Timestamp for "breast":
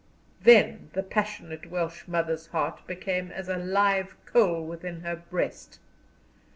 5.17-5.77